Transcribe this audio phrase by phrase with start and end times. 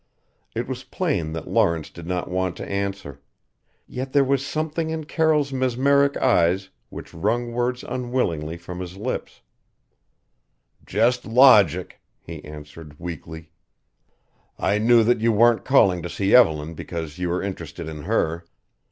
[0.55, 3.21] It was plain that Lawrence did not want to answer
[3.85, 9.43] yet there was something in Carroll's mesmeric eyes which wrung words unwillingly from his lips
[10.87, 13.51] "Just logic," he answered weakly.
[14.57, 18.43] "I knew that you weren't calling to see Evelyn because you were interested in her.